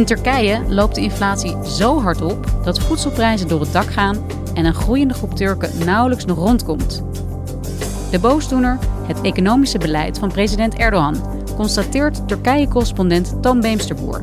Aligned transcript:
In 0.00 0.06
Turkije 0.06 0.62
loopt 0.68 0.94
de 0.94 1.00
inflatie 1.00 1.56
zo 1.64 2.00
hard 2.00 2.22
op 2.22 2.46
dat 2.64 2.80
voedselprijzen 2.80 3.48
door 3.48 3.60
het 3.60 3.72
dak 3.72 3.92
gaan 3.92 4.16
en 4.54 4.64
een 4.64 4.74
groeiende 4.74 5.14
groep 5.14 5.34
Turken 5.34 5.84
nauwelijks 5.84 6.24
nog 6.24 6.38
rondkomt. 6.38 7.02
De 8.10 8.18
boosdoener, 8.18 8.78
het 9.06 9.20
economische 9.20 9.78
beleid 9.78 10.18
van 10.18 10.32
president 10.32 10.74
Erdogan, 10.74 11.44
constateert 11.56 12.28
Turkije-correspondent 12.28 13.42
Toon 13.42 13.60
Beemsterboer. 13.60 14.22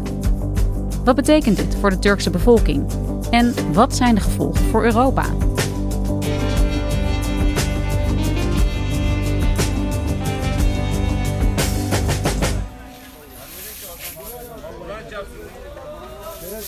Wat 1.04 1.16
betekent 1.16 1.58
dit 1.58 1.78
voor 1.80 1.90
de 1.90 2.00
Turkse 2.00 2.30
bevolking? 2.30 2.86
En 3.30 3.54
wat 3.74 3.96
zijn 3.96 4.16
de 4.16 4.22
gevolgen 4.22 4.66
voor 4.66 4.84
Europa? 4.84 5.24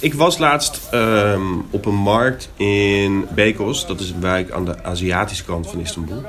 Ik 0.02 0.14
was 0.14 0.38
laatst 0.38 0.88
ehm, 0.92 1.42
op 1.70 1.86
een 1.86 1.96
markt 1.96 2.50
in 2.56 3.28
Bekos. 3.30 3.88
Dat 3.88 4.00
is 4.00 4.10
een 4.10 4.22
wijk 4.22 4.52
aan 4.52 4.66
de 4.66 4.84
Aziatische 4.84 5.44
kant 5.44 5.70
van 5.70 5.80
Istanbul. 5.80 6.24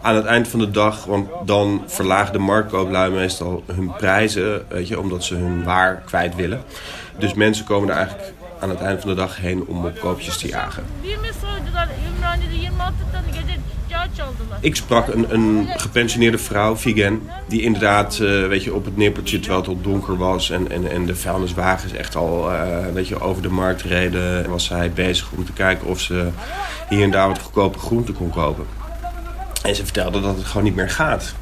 Aan 0.00 0.14
het 0.14 0.24
eind 0.24 0.48
van 0.48 0.58
de 0.58 0.70
dag, 0.70 1.04
want 1.04 1.28
dan 1.44 1.82
verlagen 1.86 2.32
de 2.32 2.38
marktkooplui 2.38 3.10
meestal 3.10 3.64
hun 3.66 3.92
prijzen, 3.96 4.64
weet 4.68 4.88
je, 4.88 5.00
omdat 5.00 5.24
ze 5.24 5.34
hun 5.34 5.64
waar 5.64 6.02
kwijt 6.06 6.34
willen. 6.34 6.62
Dus 7.18 7.34
mensen 7.34 7.64
komen 7.64 7.88
er 7.88 7.96
eigenlijk 7.96 8.32
aan 8.60 8.70
het 8.70 8.80
eind 8.80 9.00
van 9.00 9.08
de 9.08 9.16
dag 9.16 9.36
heen 9.36 9.66
om 9.66 9.84
op 9.84 9.98
koopjes 9.98 10.36
te 10.36 10.48
jagen. 10.48 10.84
Ik 14.60 14.76
sprak 14.76 15.08
een, 15.08 15.34
een 15.34 15.68
gepensioneerde 15.76 16.38
vrouw, 16.38 16.76
Vigen, 16.76 17.22
die 17.48 17.62
inderdaad 17.62 18.18
uh, 18.18 18.46
weet 18.46 18.64
je, 18.64 18.74
op 18.74 18.84
het 18.84 18.96
nippertje 18.96 19.38
terwijl 19.38 19.60
het 19.60 19.68
al 19.68 19.80
donker 19.80 20.16
was 20.16 20.50
en, 20.50 20.70
en, 20.70 20.90
en 20.90 21.06
de 21.06 21.16
vuilniswagens 21.16 21.92
echt 21.92 22.16
al 22.16 22.52
uh, 22.52 22.86
weet 22.92 23.08
je, 23.08 23.20
over 23.20 23.42
de 23.42 23.48
markt 23.48 23.82
reden, 23.82 24.50
was 24.50 24.64
zij 24.64 24.90
bezig 24.90 25.30
om 25.36 25.44
te 25.44 25.52
kijken 25.52 25.86
of 25.86 26.00
ze 26.00 26.28
hier 26.88 27.02
en 27.02 27.10
daar 27.10 27.28
wat 27.28 27.38
goedkope 27.38 27.78
groenten 27.78 28.14
kon 28.14 28.30
kopen. 28.30 28.66
En 29.62 29.74
ze 29.74 29.84
vertelde 29.84 30.20
dat 30.20 30.36
het 30.36 30.44
gewoon 30.44 30.64
niet 30.64 30.74
meer 30.74 30.90
gaat. 30.90 31.34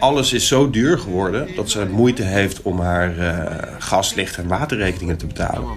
Alles 0.00 0.32
is 0.32 0.48
zo 0.48 0.70
duur 0.70 0.98
geworden 0.98 1.48
dat 1.56 1.70
ze 1.70 1.86
moeite 1.86 2.22
heeft 2.22 2.62
om 2.62 2.80
haar 2.80 3.16
uh, 3.16 3.44
gas, 3.78 4.14
licht 4.14 4.36
en 4.36 4.48
waterrekeningen 4.48 5.16
te 5.16 5.26
betalen. 5.26 5.68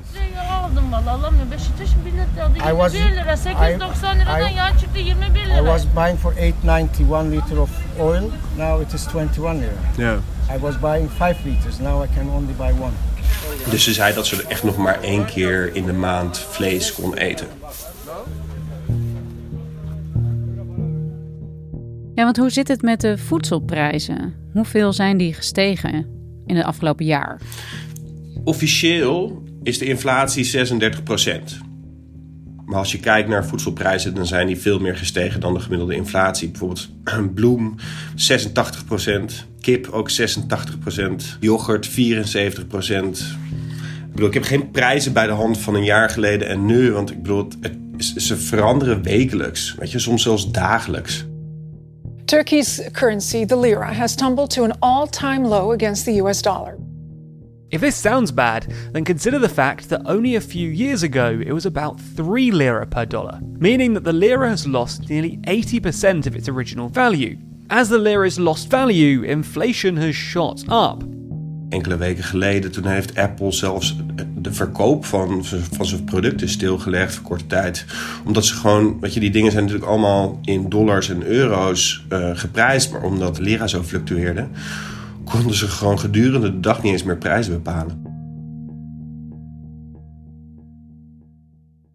I 2.37 2.73
was, 2.73 2.93
I, 2.95 2.99
I, 3.45 3.77
I 5.57 5.61
was 5.61 5.85
buying 5.93 6.17
for 6.17 6.33
8.90 6.33 7.07
one 7.07 7.29
liter 7.29 7.59
of 7.59 7.69
oil. 7.99 8.31
Now 8.57 8.81
it 8.81 8.93
is 8.93 9.05
21 9.05 9.59
lira. 9.59 9.73
Ja. 9.97 10.19
I 10.55 10.59
was 10.59 10.79
buying 10.79 11.09
5 11.09 11.45
liters. 11.45 11.79
Now 11.79 12.03
I 12.03 12.07
can 12.15 12.29
only 12.29 12.53
buy 12.53 12.71
one. 12.71 12.93
Dus 13.69 13.83
ze 13.83 13.93
zei 13.93 14.13
dat 14.13 14.27
ze 14.27 14.43
echt 14.47 14.63
nog 14.63 14.77
maar 14.77 15.01
één 15.01 15.25
keer 15.25 15.75
in 15.75 15.85
de 15.85 15.93
maand 15.93 16.37
vlees 16.37 16.93
kon 16.93 17.13
eten. 17.13 17.47
Ja, 22.15 22.23
want 22.23 22.37
hoe 22.37 22.49
zit 22.49 22.67
het 22.67 22.81
met 22.81 23.01
de 23.01 23.17
voedselprijzen? 23.17 24.33
Hoeveel 24.53 24.93
zijn 24.93 25.17
die 25.17 25.33
gestegen 25.33 26.05
in 26.45 26.55
het 26.55 26.65
afgelopen 26.65 27.05
jaar? 27.05 27.41
Officieel 28.43 29.43
is 29.63 29.77
de 29.77 29.85
inflatie 29.85 30.43
36 30.43 31.03
Maar 32.65 32.77
als 32.77 32.91
je 32.91 32.99
kijkt 32.99 33.29
naar 33.29 33.45
voedselprijzen, 33.45 34.15
dan 34.15 34.25
zijn 34.25 34.47
die 34.47 34.57
veel 34.57 34.79
meer 34.79 34.97
gestegen 34.97 35.39
dan 35.39 35.53
de 35.53 35.59
gemiddelde 35.59 35.95
inflatie. 35.95 36.49
Bijvoorbeeld 36.49 36.89
bloem 37.35 37.75
86% 38.15 39.55
kip 39.61 39.89
ook 39.91 40.11
86% 40.11 40.15
yoghurt 41.39 41.87
74 41.87 42.63
Ik 42.63 44.11
bedoel, 44.11 44.27
ik 44.27 44.33
heb 44.33 44.43
geen 44.43 44.71
prijzen 44.71 45.13
bij 45.13 45.27
de 45.27 45.33
hand 45.33 45.57
van 45.57 45.75
een 45.75 45.83
jaar 45.83 46.09
geleden 46.09 46.47
en 46.47 46.65
nu, 46.65 46.91
want 46.91 47.11
ik 47.11 47.21
bedoel, 47.21 47.47
het, 47.61 47.77
ze 48.17 48.37
veranderen 48.37 49.03
wekelijks, 49.03 49.75
weet 49.79 49.91
je, 49.91 49.99
soms 49.99 50.23
zelfs 50.23 50.51
dagelijks. 50.51 51.25
Turkey's 52.25 52.81
currency, 52.91 53.45
the 53.45 53.59
lira, 53.59 53.93
has 53.93 54.15
tumbled 54.15 54.49
to 54.49 54.63
an 54.63 54.79
all 54.79 55.07
time 55.07 55.47
low 55.47 55.71
against 55.71 56.03
the 56.03 56.19
US 56.19 56.41
dollar. 56.41 56.84
If 57.75 57.81
this 57.81 57.97
sounds 57.97 58.31
bad, 58.31 58.73
then 58.93 59.03
consider 59.03 59.37
the 59.37 59.49
fact 59.49 59.89
that 59.89 60.01
only 60.05 60.35
a 60.35 60.39
few 60.39 60.69
years 60.69 61.03
ago 61.03 61.41
it 61.45 61.51
was 61.51 61.65
about 61.65 61.99
3 61.99 62.49
lira 62.51 62.85
per 62.85 63.05
dollar, 63.05 63.41
meaning 63.59 63.93
that 63.95 64.05
the 64.05 64.13
lira 64.13 64.47
has 64.47 64.65
lost 64.65 65.09
nearly 65.09 65.39
80% 65.43 66.25
of 66.25 66.37
its 66.37 66.47
original 66.47 66.87
value. 66.87 67.37
As 67.69 67.89
the 67.89 67.97
lira's 67.97 68.39
lost 68.39 68.69
value, 68.69 69.23
inflation 69.23 69.97
has 69.97 70.15
shot 70.15 70.63
up. 70.69 71.03
Enkele 71.69 71.97
weken 71.97 72.23
geleden 72.23 72.71
toen 72.71 72.85
heeft 72.85 73.15
Apple 73.15 73.51
zelfs 73.51 73.95
de 74.35 74.53
verkoop 74.53 75.05
van, 75.05 75.45
van 75.71 75.85
zijn 75.85 76.03
producten 76.03 76.49
stilgelegd 76.49 77.13
voor 77.15 77.23
korte 77.23 77.47
tijd. 77.47 77.85
Omdat 78.25 78.45
ze 78.45 78.53
gewoon, 78.53 78.99
weet 78.99 79.13
je, 79.13 79.19
die 79.19 79.31
dingen 79.31 79.51
zijn 79.51 79.63
natuurlijk 79.63 79.91
allemaal 79.91 80.39
in 80.43 80.69
dollars 80.69 81.09
en 81.09 81.23
euro's 81.23 82.05
uh, 82.09 82.29
geprijsd. 82.33 82.91
Maar 82.91 83.03
omdat 83.03 83.35
de 83.35 83.41
lira 83.41 83.67
zo 83.67 83.83
fluctueerde, 83.83 84.47
konden 85.31 85.55
ze 85.55 85.67
gewoon 85.67 85.99
gedurende 85.99 86.51
de 86.51 86.59
dag 86.59 86.83
niet 86.83 86.91
eens 86.91 87.03
meer 87.03 87.17
prijzen 87.17 87.53
bepalen. 87.53 88.13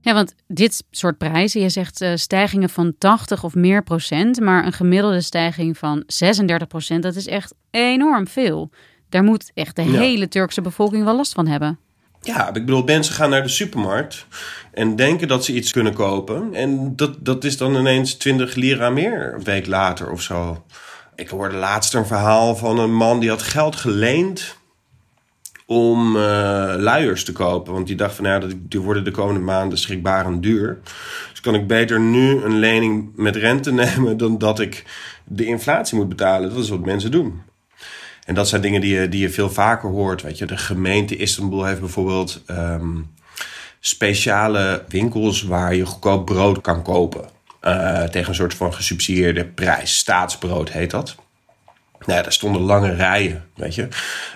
Ja, 0.00 0.14
want 0.14 0.34
dit 0.46 0.84
soort 0.90 1.18
prijzen, 1.18 1.60
je 1.60 1.68
zegt 1.68 2.00
uh, 2.00 2.12
stijgingen 2.14 2.68
van 2.68 2.94
80 2.98 3.44
of 3.44 3.54
meer 3.54 3.82
procent, 3.82 4.40
maar 4.40 4.66
een 4.66 4.72
gemiddelde 4.72 5.20
stijging 5.20 5.78
van 5.78 6.02
36 6.06 6.68
procent, 6.68 7.02
dat 7.02 7.16
is 7.16 7.26
echt 7.26 7.54
enorm 7.70 8.28
veel. 8.28 8.70
Daar 9.08 9.22
moet 9.22 9.50
echt 9.54 9.76
de 9.76 9.82
hele 9.82 10.28
Turkse 10.28 10.60
bevolking 10.60 11.04
wel 11.04 11.16
last 11.16 11.32
van 11.32 11.46
hebben. 11.46 11.78
Ja, 12.22 12.48
ik 12.48 12.52
bedoel, 12.52 12.82
mensen 12.82 13.14
gaan 13.14 13.30
naar 13.30 13.42
de 13.42 13.48
supermarkt 13.48 14.26
en 14.72 14.96
denken 14.96 15.28
dat 15.28 15.44
ze 15.44 15.54
iets 15.54 15.72
kunnen 15.72 15.94
kopen. 15.94 16.54
En 16.54 16.96
dat, 16.96 17.24
dat 17.24 17.44
is 17.44 17.56
dan 17.56 17.76
ineens 17.76 18.14
20 18.14 18.54
lira 18.54 18.90
meer 18.90 19.34
een 19.34 19.44
week 19.44 19.66
later 19.66 20.10
of 20.10 20.22
zo. 20.22 20.64
Ik 21.20 21.28
hoorde 21.28 21.56
laatst 21.56 21.94
een 21.94 22.06
verhaal 22.06 22.56
van 22.56 22.78
een 22.78 22.94
man 22.94 23.20
die 23.20 23.28
had 23.28 23.42
geld 23.42 23.76
geleend 23.76 24.56
om 25.66 26.16
uh, 26.16 26.22
luiers 26.76 27.24
te 27.24 27.32
kopen. 27.32 27.72
Want 27.72 27.86
die 27.86 27.96
dacht 27.96 28.14
van, 28.14 28.24
ja, 28.24 28.40
die 28.56 28.80
worden 28.80 29.04
de 29.04 29.10
komende 29.10 29.40
maanden 29.40 29.78
schrikbarend 29.78 30.42
duur. 30.42 30.78
Dus 31.30 31.40
kan 31.40 31.54
ik 31.54 31.66
beter 31.66 32.00
nu 32.00 32.42
een 32.42 32.58
lening 32.58 33.10
met 33.16 33.36
rente 33.36 33.72
nemen 33.82 34.16
dan 34.16 34.38
dat 34.38 34.60
ik 34.60 34.84
de 35.24 35.44
inflatie 35.44 35.96
moet 35.98 36.08
betalen. 36.08 36.50
Dat 36.50 36.58
is 36.58 36.68
wat 36.68 36.84
mensen 36.84 37.10
doen. 37.10 37.42
En 38.24 38.34
dat 38.34 38.48
zijn 38.48 38.62
dingen 38.62 38.80
die 38.80 38.94
je, 38.94 39.08
die 39.08 39.20
je 39.20 39.30
veel 39.30 39.50
vaker 39.50 39.88
hoort. 39.88 40.22
Weet 40.22 40.38
je, 40.38 40.46
de 40.46 40.56
gemeente 40.56 41.16
Istanbul 41.16 41.64
heeft 41.64 41.80
bijvoorbeeld 41.80 42.42
um, 42.50 43.10
speciale 43.80 44.84
winkels 44.88 45.42
waar 45.42 45.74
je 45.74 45.86
goedkoop 45.86 46.26
brood 46.26 46.60
kan 46.60 46.82
kopen. 46.82 47.38
Uh, 47.62 48.02
tegen 48.02 48.28
een 48.28 48.34
soort 48.34 48.54
van 48.54 48.74
gesubsidieerde 48.74 49.44
prijs. 49.44 49.96
Staatsbrood 49.98 50.70
heet 50.70 50.90
dat. 50.90 51.16
Nou 52.06 52.12
ja, 52.12 52.22
daar 52.22 52.32
stonden 52.32 52.62
lange 52.62 52.94
rijen, 52.94 53.44
weet 53.54 53.74
je. 53.74 53.88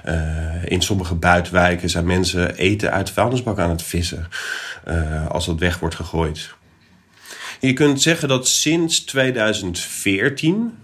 Uh, 0.07 0.65
in 0.65 0.83
sommige 0.83 1.15
buitenwijken 1.15 1.91
zijn 1.91 2.07
mensen 2.07 2.55
eten 2.55 2.93
uit 2.93 3.11
vuilnisbak 3.11 3.59
aan 3.59 3.71
het 3.71 3.83
vissen. 3.83 4.29
Uh, 4.89 5.27
als 5.29 5.47
dat 5.47 5.59
weg 5.59 5.79
wordt 5.79 5.95
gegooid. 5.95 6.55
Je 7.61 7.73
kunt 7.73 8.03
zeggen 8.03 8.29
dat 8.29 8.49
sinds 8.49 9.05
2014 9.05 10.79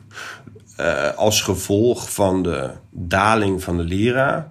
uh, 0.80 1.14
als 1.14 1.42
gevolg 1.42 2.12
van 2.12 2.42
de 2.42 2.70
daling 2.90 3.62
van 3.62 3.76
de 3.76 3.84
lira. 3.84 4.48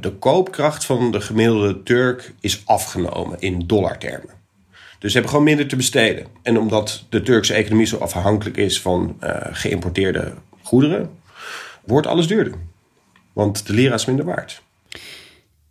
De 0.00 0.12
koopkracht 0.18 0.84
van 0.84 1.10
de 1.10 1.20
gemiddelde 1.20 1.82
Turk 1.82 2.34
is 2.40 2.62
afgenomen 2.64 3.40
in 3.40 3.66
dollartermen. 3.66 4.35
Dus 5.06 5.14
ze 5.14 5.20
hebben 5.20 5.36
gewoon 5.36 5.56
minder 5.56 5.68
te 5.68 5.76
besteden. 5.76 6.26
En 6.42 6.58
omdat 6.58 7.04
de 7.08 7.22
Turkse 7.22 7.54
economie 7.54 7.86
zo 7.86 7.96
afhankelijk 7.96 8.56
is 8.56 8.80
van 8.80 9.16
uh, 9.22 9.30
geïmporteerde 9.50 10.34
goederen, 10.62 11.10
wordt 11.84 12.06
alles 12.06 12.26
duurder. 12.26 12.54
Want 13.32 13.66
de 13.66 13.72
lira 13.72 13.94
is 13.94 14.04
minder 14.04 14.24
waard. 14.24 14.62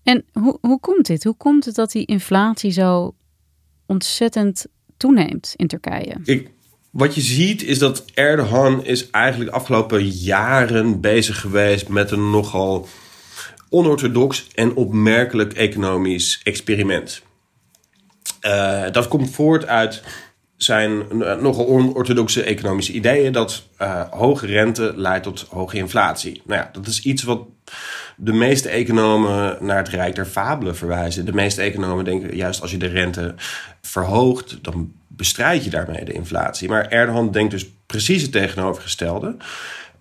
En 0.03 0.25
hoe, 0.33 0.57
hoe 0.61 0.79
komt 0.79 1.05
dit? 1.05 1.23
Hoe 1.23 1.35
komt 1.35 1.65
het 1.65 1.75
dat 1.75 1.91
die 1.91 2.05
inflatie 2.05 2.71
zo 2.71 3.15
ontzettend 3.85 4.65
toeneemt 4.97 5.53
in 5.55 5.67
Turkije. 5.67 6.15
Ik, 6.23 6.49
wat 6.89 7.15
je 7.15 7.21
ziet 7.21 7.63
is 7.63 7.79
dat 7.79 8.05
Erdogan 8.13 8.85
is 8.85 9.09
eigenlijk 9.09 9.51
de 9.51 9.57
afgelopen 9.57 10.07
jaren 10.07 11.01
bezig 11.01 11.39
geweest 11.39 11.87
met 11.89 12.11
een 12.11 12.29
nogal 12.29 12.87
onorthodox 13.69 14.47
en 14.53 14.75
opmerkelijk 14.75 15.53
economisch 15.53 16.41
experiment. 16.43 17.23
Uh, 18.45 18.83
dat 18.92 19.07
komt 19.07 19.30
voort 19.30 19.65
uit 19.65 20.03
zijn 20.57 21.03
nogal 21.18 21.68
onorthodoxe 21.68 22.44
economische 22.44 22.94
ideeën 22.94 23.31
dat 23.31 23.63
uh, 23.81 24.01
hoge 24.09 24.45
rente 24.45 24.94
leidt 24.95 25.24
tot 25.24 25.45
hoge 25.50 25.77
inflatie. 25.77 26.42
Nou 26.45 26.62
ja, 26.62 26.69
dat 26.71 26.88
is 26.88 27.01
iets 27.01 27.24
wat 27.24 27.42
de 28.18 28.33
meeste 28.33 28.69
economen 28.69 29.57
naar 29.59 29.77
het 29.77 29.89
Rijk 29.89 30.15
der 30.15 30.25
Fabelen 30.25 30.75
verwijzen. 30.75 31.25
De 31.25 31.33
meeste 31.33 31.62
economen 31.62 32.06
denken 32.06 32.36
juist 32.36 32.62
als 32.62 32.71
je 32.71 32.77
de 32.77 32.88
rente 32.88 33.36
verhoogt, 33.81 34.57
dan 34.62 34.94
bestrijd 35.07 35.63
je 35.63 35.69
daarmee 35.69 36.06
de 36.06 36.13
inflatie. 36.13 36.69
Maar 36.69 36.88
Erdogan 36.88 37.31
denkt 37.31 37.51
dus 37.51 37.65
precies 37.86 38.21
het 38.21 38.31
tegenovergestelde. 38.31 39.38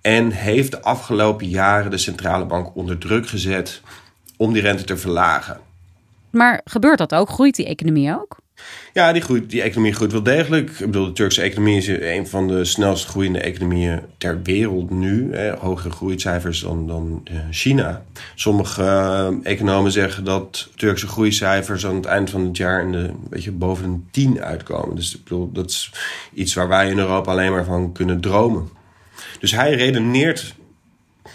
En 0.01 0.31
heeft 0.31 0.71
de 0.71 0.83
afgelopen 0.83 1.49
jaren 1.49 1.91
de 1.91 1.99
centrale 1.99 2.45
bank 2.45 2.77
onder 2.77 2.99
druk 2.99 3.29
gezet 3.29 3.81
om 4.37 4.53
die 4.53 4.63
rente 4.63 4.85
te 4.85 4.97
verlagen. 4.97 5.61
Maar 6.35 6.61
gebeurt 6.65 6.99
dat 6.99 7.15
ook? 7.15 7.29
Groeit 7.29 7.57
die 7.57 7.67
economie 7.67 8.15
ook? 8.15 8.43
Ja, 8.93 9.13
die, 9.13 9.23
groeit, 9.23 9.51
die 9.51 9.63
economie 9.63 9.93
groeit 9.93 10.13
wel 10.13 10.23
degelijk. 10.23 10.71
Ik 10.71 10.79
bedoel, 10.79 11.07
de 11.07 11.13
Turkse 11.13 11.43
economie 11.43 11.77
is 11.77 11.87
een 11.89 12.27
van 12.27 12.49
de 12.49 12.65
snelst 12.65 13.07
groeiende 13.07 13.39
economieën 13.39 14.01
ter 14.19 14.43
wereld 14.43 14.91
nu. 14.91 15.35
Hè, 15.35 15.57
hogere 15.57 15.91
groeicijfers 15.91 16.61
dan, 16.61 16.87
dan 16.87 17.21
eh, 17.25 17.37
China. 17.51 18.05
Sommige 18.35 18.83
uh, 18.83 19.53
economen 19.53 19.93
zeggen 19.93 20.25
dat 20.25 20.69
Turkse 20.77 21.07
groeicijfers 21.07 21.87
aan 21.87 21.95
het 21.95 22.05
eind 22.05 22.31
van 22.31 22.47
het 22.47 22.57
jaar 22.57 22.83
in 22.83 22.93
de, 22.93 23.11
weet 23.31 23.59
boven 23.59 23.85
een 23.85 24.09
10 24.11 24.43
uitkomen. 24.43 24.97
Dus 24.97 25.15
ik 25.15 25.23
bedoel, 25.23 25.53
dat 25.53 25.71
is 25.71 25.93
iets 26.33 26.55
waar 26.55 26.69
wij 26.69 26.91
in 26.91 26.99
Europa 26.99 27.31
alleen 27.31 27.53
maar 27.53 27.65
van 27.65 27.93
kunnen 27.93 28.21
dromen. 28.21 28.69
Dus 29.41 29.53
hij 29.53 29.75
redeneert 29.75 30.55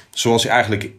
zoals 0.10 0.44
hij 0.44 0.52
eigenlijk 0.52 0.92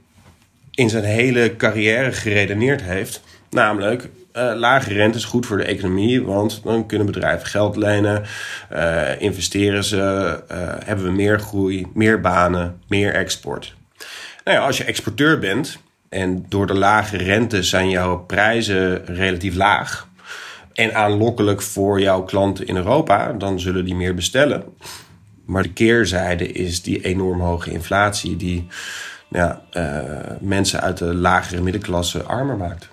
in 0.70 0.90
zijn 0.90 1.04
hele 1.04 1.56
carrière 1.56 2.12
geredeneerd 2.12 2.82
heeft. 2.82 3.22
Namelijk, 3.50 4.08
uh, 4.36 4.52
lage 4.54 4.92
rente 4.92 5.18
is 5.18 5.24
goed 5.24 5.46
voor 5.46 5.56
de 5.56 5.64
economie, 5.64 6.22
want 6.22 6.60
dan 6.64 6.86
kunnen 6.86 7.06
bedrijven 7.06 7.46
geld 7.46 7.76
lenen, 7.76 8.22
uh, 8.72 9.20
investeren 9.20 9.84
ze, 9.84 9.96
uh, 10.52 10.58
hebben 10.84 11.04
we 11.04 11.10
meer 11.10 11.40
groei, 11.40 11.86
meer 11.94 12.20
banen, 12.20 12.80
meer 12.88 13.14
export. 13.14 13.74
Nou 14.44 14.58
ja, 14.58 14.64
als 14.64 14.76
je 14.76 14.84
exporteur 14.84 15.38
bent 15.38 15.78
en 16.08 16.46
door 16.48 16.66
de 16.66 16.74
lage 16.74 17.16
rente 17.16 17.62
zijn 17.62 17.90
jouw 17.90 18.18
prijzen 18.18 19.04
relatief 19.04 19.54
laag 19.54 20.08
en 20.72 20.94
aanlokkelijk 20.94 21.62
voor 21.62 22.00
jouw 22.00 22.22
klanten 22.22 22.66
in 22.66 22.76
Europa, 22.76 23.32
dan 23.32 23.60
zullen 23.60 23.84
die 23.84 23.94
meer 23.94 24.14
bestellen. 24.14 24.64
Maar 25.44 25.62
de 25.62 25.72
keerzijde 25.72 26.52
is 26.52 26.82
die 26.82 27.04
enorm 27.04 27.40
hoge 27.40 27.70
inflatie 27.70 28.36
die 28.36 28.66
ja, 29.28 29.62
mensen 30.40 30.80
uit 30.80 30.98
de 30.98 31.14
lagere 31.14 31.60
middenklasse 31.60 32.22
armer 32.22 32.56
maakt. 32.56 32.88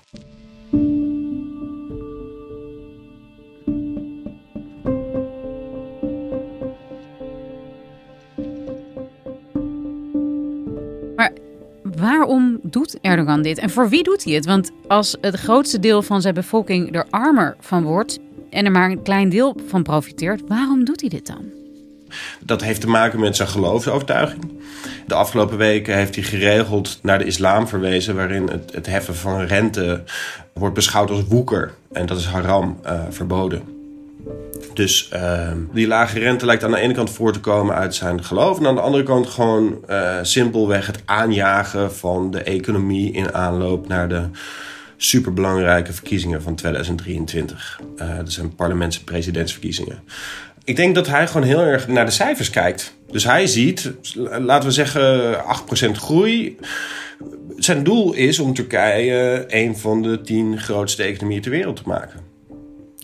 Dit 13.48 13.58
en 13.58 13.70
voor 13.70 13.90
wie 13.90 14.04
doet 14.04 14.24
hij 14.24 14.34
het? 14.34 14.46
Want 14.46 14.72
als 14.88 15.18
het 15.22 15.36
grootste 15.36 15.80
deel 15.80 16.02
van 16.02 16.22
zijn 16.22 16.34
bevolking 16.34 16.96
er 16.96 17.06
armer 17.10 17.56
van 17.60 17.84
wordt 17.84 18.20
en 18.50 18.66
er 18.66 18.72
maar 18.72 18.90
een 18.90 19.02
klein 19.02 19.30
deel 19.30 19.56
van 19.68 19.84
profiteert, 19.84 20.42
waarom 20.48 20.86
doet 20.86 21.02
hij 21.02 21.10
dit 21.10 21.28
dan? 21.28 21.46
Dat 22.40 22.62
heeft 22.62 22.82
te 22.82 22.88
maken 22.88 23.20
met 23.20 23.36
zijn 23.36 23.48
geloofsovertuiging. 23.48 24.52
De 25.08 25.14
afgelopen 25.14 25.58
weken 25.58 25.96
heeft 25.96 26.16
hij 26.16 26.24
geregeld 26.24 27.00
naar 27.02 27.18
de 27.18 27.26
islam 27.26 27.68
verwezen, 27.68 28.16
waarin 28.16 28.48
het, 28.50 28.74
het 28.74 28.86
heffen 28.86 29.16
van 29.16 29.42
rente 29.42 30.04
wordt 30.54 30.76
beschouwd 30.76 31.10
als 31.10 31.24
woeker. 31.28 31.74
En 31.92 32.06
dat 32.06 32.18
is 32.18 32.26
haram, 32.26 32.80
uh, 32.86 33.02
verboden. 33.10 33.77
Dus 34.74 35.10
uh, 35.14 35.52
die 35.74 35.88
lage 35.88 36.20
rente 36.20 36.46
lijkt 36.46 36.64
aan 36.64 36.72
de 36.72 36.80
ene 36.80 36.94
kant 36.94 37.10
voor 37.10 37.34
te 37.34 37.40
komen 37.40 37.76
uit 37.76 37.96
zijn 37.96 38.24
geloof. 38.24 38.60
En 38.60 38.66
aan 38.66 38.76
de 38.76 38.82
andere 38.82 39.04
kant 39.04 39.28
gewoon 39.28 39.78
uh, 39.90 40.18
simpelweg 40.22 40.88
het 40.88 41.02
aanjagen 41.06 41.94
van 41.94 42.32
de 42.32 42.44
economie 42.44 43.12
in 43.12 43.34
aanloop 43.34 43.88
naar 43.88 44.10
de 44.10 44.30
superbelangrijke 44.98 45.94
verkiezingen 45.94 46.42
van 46.42 46.56
2023. 46.56 47.80
Uh, 48.02 48.18
dat 48.18 48.32
zijn 48.32 48.56
parlements- 48.56 48.98
en 48.98 49.04
presidentsverkiezingen. 49.04 50.00
Ik 50.64 50.76
denk 50.76 50.96
dat 50.96 51.08
hij 51.08 51.28
gewoon 51.28 51.48
heel 51.48 51.62
erg 51.62 51.88
naar 51.88 52.06
de 52.06 52.12
cijfers 52.12 52.50
kijkt. 52.50 52.96
Dus 53.12 53.24
hij 53.24 53.48
ziet, 53.48 53.94
laten 54.32 54.70
we 54.70 54.74
zeggen, 54.74 55.36
8% 55.88 55.92
groei. 55.92 56.58
Zijn 57.58 57.84
doel 57.84 58.14
is 58.14 58.40
om 58.40 58.54
Turkije 58.54 59.46
een 59.48 59.78
van 59.78 60.02
de 60.02 60.22
tien 60.22 60.60
grootste 60.60 61.04
economieën 61.04 61.42
ter 61.42 61.52
wereld 61.52 61.76
te 61.76 61.84
maken. 61.86 62.37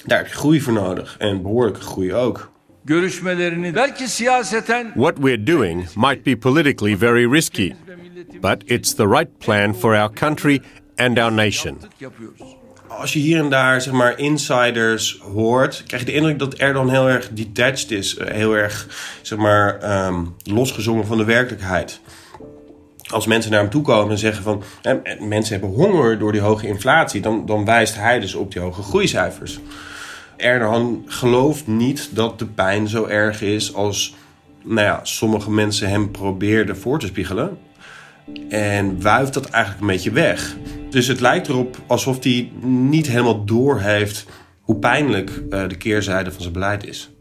Daar 0.05 0.17
heb 0.17 0.27
je 0.27 0.33
groei 0.33 0.61
voor 0.61 0.73
nodig 0.73 1.15
en 1.19 1.41
behoorlijke 1.41 1.81
groei 1.81 2.13
ook. 2.13 2.51
What 4.95 5.17
we're 5.19 5.43
doing 5.43 5.87
might 5.95 6.23
be 6.23 6.37
politically 6.37 6.97
very 6.97 7.25
risky, 7.25 7.73
but 8.41 8.63
it's 8.65 8.93
the 8.93 9.07
right 9.07 9.37
plan 9.37 9.75
for 9.75 9.95
our 9.95 10.13
country 10.13 10.61
and 10.95 11.19
our 11.19 11.31
nation. 11.31 11.77
Als 12.87 13.13
je 13.13 13.19
hier 13.19 13.39
en 13.39 13.49
daar 13.49 13.81
zeg 13.81 13.93
maar, 13.93 14.19
insiders 14.19 15.19
hoort, 15.21 15.83
krijg 15.87 16.03
je 16.03 16.11
de 16.11 16.15
indruk 16.17 16.39
dat 16.39 16.53
Erdogan 16.53 16.89
heel 16.89 17.09
erg 17.09 17.29
detached 17.29 17.91
is. 17.91 18.17
Heel 18.19 18.53
erg 18.53 18.87
zeg 19.21 19.37
maar, 19.37 20.05
um, 20.07 20.35
losgezongen 20.43 21.05
van 21.05 21.17
de 21.17 21.23
werkelijkheid. 21.23 21.99
Als 23.13 23.25
mensen 23.25 23.51
naar 23.51 23.59
hem 23.59 23.69
toe 23.69 23.81
komen 23.81 24.11
en 24.11 24.17
zeggen 24.17 24.43
van 24.43 24.63
mensen 25.19 25.59
hebben 25.59 25.83
honger 25.83 26.19
door 26.19 26.31
die 26.31 26.41
hoge 26.41 26.67
inflatie, 26.67 27.21
dan, 27.21 27.45
dan 27.45 27.65
wijst 27.65 27.95
hij 27.95 28.19
dus 28.19 28.35
op 28.35 28.51
die 28.51 28.61
hoge 28.61 28.81
groeicijfers. 28.81 29.59
Erdogan 30.37 31.03
gelooft 31.05 31.67
niet 31.67 32.09
dat 32.11 32.39
de 32.39 32.45
pijn 32.45 32.87
zo 32.87 33.05
erg 33.05 33.41
is 33.41 33.73
als 33.73 34.15
nou 34.63 34.87
ja, 34.87 34.99
sommige 35.03 35.51
mensen 35.51 35.89
hem 35.89 36.11
probeerden 36.11 36.77
voor 36.77 36.99
te 36.99 37.05
spiegelen. 37.05 37.57
En 38.49 39.01
wuift 39.01 39.33
dat 39.33 39.49
eigenlijk 39.49 39.83
een 39.83 39.93
beetje 39.93 40.11
weg. 40.11 40.55
Dus 40.89 41.07
het 41.07 41.19
lijkt 41.19 41.47
erop 41.47 41.77
alsof 41.87 42.23
hij 42.23 42.51
niet 42.61 43.07
helemaal 43.07 43.45
door 43.45 43.79
heeft 43.79 44.25
hoe 44.61 44.75
pijnlijk 44.75 45.43
uh, 45.49 45.67
de 45.67 45.77
keerzijde 45.77 46.31
van 46.31 46.41
zijn 46.41 46.53
beleid 46.53 46.85
is. 46.85 47.12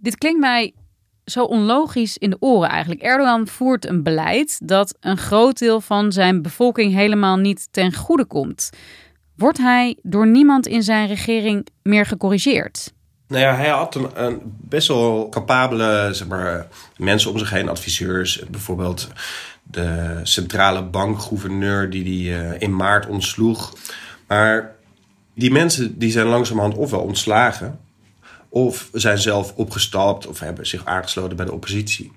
Dit 0.00 0.18
klinkt 0.18 0.40
mij 0.40 0.74
zo 1.24 1.44
onlogisch 1.44 2.18
in 2.18 2.30
de 2.30 2.36
oren 2.40 2.68
eigenlijk. 2.68 3.00
Erdogan 3.00 3.46
voert 3.46 3.88
een 3.88 4.02
beleid 4.02 4.68
dat 4.68 4.96
een 5.00 5.16
groot 5.16 5.58
deel 5.58 5.80
van 5.80 6.12
zijn 6.12 6.42
bevolking 6.42 6.94
helemaal 6.94 7.36
niet 7.36 7.68
ten 7.70 7.94
goede 7.94 8.24
komt. 8.24 8.70
Wordt 9.36 9.58
hij 9.58 9.98
door 10.02 10.26
niemand 10.26 10.66
in 10.66 10.82
zijn 10.82 11.08
regering 11.08 11.66
meer 11.82 12.06
gecorrigeerd? 12.06 12.92
Nou 13.28 13.42
ja, 13.42 13.54
hij 13.54 13.68
had 13.68 13.94
een, 13.94 14.40
best 14.44 14.88
wel 14.88 15.28
capabele 15.28 16.08
zeg 16.12 16.28
maar, 16.28 16.66
mensen 16.96 17.30
om 17.30 17.38
zich 17.38 17.50
heen, 17.50 17.68
adviseurs. 17.68 18.42
Bijvoorbeeld 18.50 19.08
de 19.62 20.20
centrale 20.22 20.82
bankgouverneur 20.82 21.90
die 21.90 22.30
hij 22.30 22.40
uh, 22.40 22.60
in 22.60 22.76
maart 22.76 23.06
ontsloeg. 23.06 23.72
Maar 24.26 24.74
die 25.34 25.50
mensen 25.50 25.98
die 25.98 26.10
zijn 26.10 26.26
langzamerhand 26.26 26.74
ofwel 26.76 27.00
ontslagen 27.00 27.78
of 28.48 28.88
zijn 28.92 29.18
zelf 29.18 29.52
opgestapt 29.54 30.26
of 30.26 30.40
hebben 30.40 30.66
zich 30.66 30.84
aangesloten 30.84 31.36
bij 31.36 31.46
de 31.46 31.52
oppositie. 31.52 32.12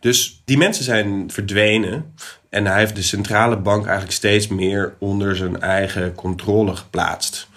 Dus 0.00 0.42
die 0.44 0.58
mensen 0.58 0.84
zijn 0.84 1.30
verdwenen. 1.30 2.14
En 2.48 2.66
hij 2.66 2.78
heeft 2.78 2.96
de 2.96 3.02
centrale 3.02 3.56
bank 3.56 3.84
eigenlijk 3.84 4.16
steeds 4.16 4.48
meer 4.48 4.94
onder 4.98 5.36
zijn 5.36 5.60
eigen 5.60 6.14
controle 6.14 6.76
geplaatst. 6.76 7.48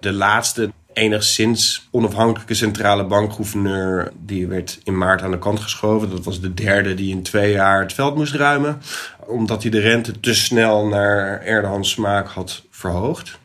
De 0.00 0.12
laatste 0.12 0.72
enigszins 0.92 1.88
onafhankelijke 1.90 2.54
centrale 2.54 3.04
bankgouverneur... 3.04 4.12
die 4.20 4.46
werd 4.46 4.80
in 4.84 4.98
maart 4.98 5.22
aan 5.22 5.30
de 5.30 5.38
kant 5.38 5.60
geschoven. 5.60 6.10
Dat 6.10 6.24
was 6.24 6.40
de 6.40 6.54
derde 6.54 6.94
die 6.94 7.10
in 7.10 7.22
twee 7.22 7.52
jaar 7.52 7.80
het 7.80 7.92
veld 7.92 8.16
moest 8.16 8.34
ruimen. 8.34 8.82
Omdat 9.26 9.62
hij 9.62 9.70
de 9.70 9.80
rente 9.80 10.20
te 10.20 10.34
snel 10.34 10.86
naar 10.86 11.40
Erdogans 11.40 11.90
smaak 11.90 12.28
had 12.28 12.62
verhoogd. 12.70 13.38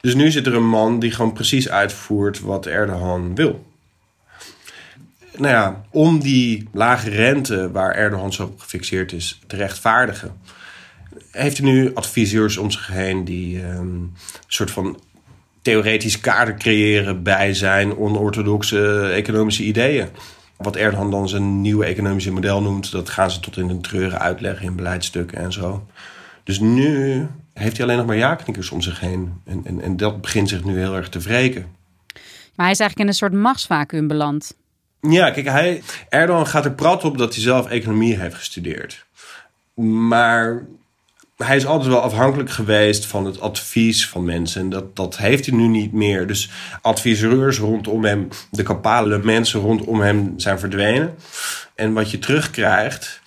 Dus 0.00 0.14
nu 0.14 0.30
zit 0.30 0.46
er 0.46 0.54
een 0.54 0.68
man 0.68 0.98
die 0.98 1.10
gewoon 1.10 1.32
precies 1.32 1.68
uitvoert 1.68 2.40
wat 2.40 2.66
Erdogan 2.66 3.34
wil. 3.34 3.66
Nou 5.36 5.52
ja, 5.52 5.84
om 5.90 6.18
die 6.18 6.68
lage 6.72 7.10
rente 7.10 7.70
waar 7.70 7.94
Erdogan 7.94 8.32
zo 8.32 8.42
op 8.42 8.60
gefixeerd 8.60 9.12
is 9.12 9.40
te 9.46 9.56
rechtvaardigen, 9.56 10.40
heeft 11.30 11.58
hij 11.58 11.66
nu 11.66 11.94
adviseurs 11.94 12.56
om 12.56 12.70
zich 12.70 12.86
heen 12.86 13.24
die 13.24 13.62
um, 13.62 13.78
een 13.78 14.16
soort 14.46 14.70
van 14.70 15.00
theoretisch 15.62 16.20
kader 16.20 16.54
creëren 16.54 17.22
bij 17.22 17.54
zijn 17.54 17.96
onorthodoxe 17.96 19.10
economische 19.14 19.64
ideeën. 19.64 20.08
Wat 20.56 20.76
Erdogan 20.76 21.10
dan 21.10 21.28
zijn 21.28 21.60
nieuwe 21.60 21.84
economische 21.84 22.32
model 22.32 22.62
noemt, 22.62 22.90
dat 22.90 23.08
gaan 23.08 23.30
ze 23.30 23.40
tot 23.40 23.56
in 23.56 23.68
de 23.68 23.80
treuren 23.80 24.20
uitleggen 24.20 24.66
in 24.66 24.76
beleidstukken 24.76 25.38
en 25.38 25.52
zo. 25.52 25.86
Dus 26.44 26.60
nu 26.60 27.26
heeft 27.58 27.76
hij 27.76 27.86
alleen 27.86 27.98
nog 27.98 28.06
maar 28.06 28.16
ja-knikkers 28.16 28.70
om 28.70 28.80
zich 28.80 29.00
heen. 29.00 29.40
En, 29.44 29.60
en, 29.64 29.80
en 29.80 29.96
dat 29.96 30.20
begint 30.20 30.48
zich 30.48 30.64
nu 30.64 30.78
heel 30.78 30.96
erg 30.96 31.08
te 31.08 31.18
wreken. 31.18 31.62
Maar 32.54 32.66
hij 32.66 32.70
is 32.70 32.80
eigenlijk 32.80 32.98
in 32.98 33.06
een 33.06 33.14
soort 33.14 33.32
machtsvacuum 33.32 34.08
beland. 34.08 34.56
Ja, 35.00 35.30
kijk, 35.30 35.46
hij, 35.46 35.82
Erdogan 36.08 36.46
gaat 36.46 36.64
er 36.64 36.72
prat 36.72 37.04
op 37.04 37.18
dat 37.18 37.34
hij 37.34 37.42
zelf 37.42 37.68
economie 37.68 38.18
heeft 38.18 38.34
gestudeerd. 38.34 39.06
Maar 39.74 40.66
hij 41.36 41.56
is 41.56 41.66
altijd 41.66 41.90
wel 41.90 42.00
afhankelijk 42.00 42.50
geweest 42.50 43.06
van 43.06 43.24
het 43.24 43.40
advies 43.40 44.08
van 44.08 44.24
mensen. 44.24 44.60
En 44.60 44.70
dat, 44.70 44.96
dat 44.96 45.16
heeft 45.16 45.46
hij 45.46 45.56
nu 45.56 45.66
niet 45.66 45.92
meer. 45.92 46.26
Dus 46.26 46.50
adviseurs 46.82 47.58
rondom 47.58 48.04
hem, 48.04 48.28
de 48.50 48.62
kapale 48.62 49.18
mensen 49.18 49.60
rondom 49.60 50.00
hem 50.00 50.32
zijn 50.36 50.58
verdwenen. 50.58 51.14
En 51.74 51.92
wat 51.92 52.10
je 52.10 52.18
terugkrijgt 52.18 53.20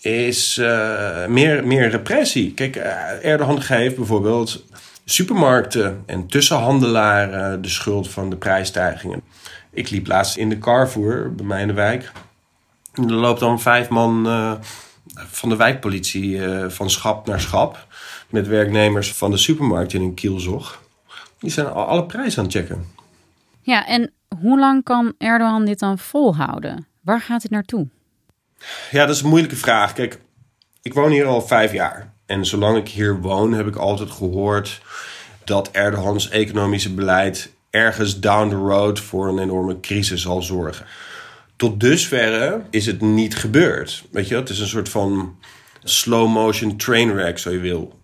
is 0.00 0.58
uh, 0.58 1.26
meer, 1.26 1.66
meer 1.66 1.88
repressie. 1.88 2.54
Kijk, 2.54 2.76
uh, 2.76 3.24
Erdogan 3.24 3.62
geeft 3.62 3.96
bijvoorbeeld 3.96 4.64
supermarkten 5.04 6.02
en 6.06 6.26
tussenhandelaren 6.26 7.62
de 7.62 7.68
schuld 7.68 8.10
van 8.10 8.30
de 8.30 8.36
prijsstijgingen. 8.36 9.22
Ik 9.72 9.90
liep 9.90 10.06
laatst 10.06 10.36
in 10.36 10.48
de 10.48 10.58
Carrefour 10.58 11.34
bij 11.34 11.46
mij 11.46 11.60
in 11.60 11.66
de 11.66 11.72
wijk. 11.72 12.12
En 12.94 13.08
er 13.08 13.14
loopt 13.14 13.40
dan 13.40 13.60
vijf 13.60 13.88
man 13.88 14.26
uh, 14.26 14.52
van 15.14 15.48
de 15.48 15.56
wijkpolitie 15.56 16.40
van 16.68 16.90
schap 16.90 17.26
naar 17.26 17.40
schap. 17.40 17.86
Met 18.28 18.46
werknemers 18.46 19.12
van 19.12 19.30
de 19.30 19.36
supermarkt 19.36 19.92
in 19.92 20.02
een 20.02 20.14
kielzog. 20.14 20.82
Die 21.38 21.50
zijn 21.50 21.66
alle 21.66 22.04
prijzen 22.04 22.38
aan 22.38 22.44
het 22.44 22.54
checken. 22.54 22.86
Ja, 23.60 23.86
en 23.86 24.12
hoe 24.40 24.58
lang 24.58 24.84
kan 24.84 25.12
Erdogan 25.18 25.64
dit 25.64 25.78
dan 25.78 25.98
volhouden? 25.98 26.86
Waar 27.00 27.20
gaat 27.20 27.42
het 27.42 27.50
naartoe? 27.50 27.88
Ja, 28.90 29.06
dat 29.06 29.14
is 29.16 29.22
een 29.22 29.28
moeilijke 29.28 29.56
vraag. 29.56 29.92
Kijk, 29.92 30.20
ik 30.82 30.94
woon 30.94 31.10
hier 31.10 31.26
al 31.26 31.42
vijf 31.42 31.72
jaar. 31.72 32.12
En 32.26 32.46
zolang 32.46 32.76
ik 32.76 32.88
hier 32.88 33.20
woon, 33.20 33.52
heb 33.52 33.66
ik 33.66 33.76
altijd 33.76 34.10
gehoord 34.10 34.80
dat 35.44 35.70
Erdogans 35.70 36.28
economische 36.28 36.94
beleid 36.94 37.52
ergens 37.70 38.20
down 38.20 38.48
the 38.48 38.56
road 38.56 39.00
voor 39.00 39.28
een 39.28 39.38
enorme 39.38 39.80
crisis 39.80 40.22
zal 40.22 40.42
zorgen. 40.42 40.86
Tot 41.56 41.80
dusverre 41.80 42.62
is 42.70 42.86
het 42.86 43.00
niet 43.00 43.36
gebeurd. 43.36 44.04
Weet 44.10 44.28
je, 44.28 44.34
het 44.34 44.48
is 44.48 44.58
een 44.58 44.66
soort 44.66 44.88
van 44.88 45.38
slow 45.82 46.32
motion 46.32 46.76
trainwreck, 46.76 47.38
zo 47.38 47.50
je 47.50 47.58
wil. 47.58 47.98